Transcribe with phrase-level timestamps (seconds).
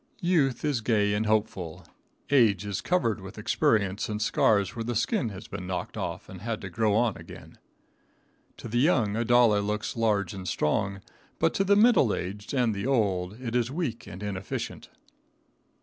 [0.23, 1.85] Youth is gay and hopeful,
[2.31, 6.41] age is covered with experience and scars where the skin has been knocked off and
[6.41, 7.59] had to grow on again.
[8.57, 11.01] To the young a dollar looks large and strong,
[11.37, 14.89] but to the middle aged and the old it is weak and inefficient.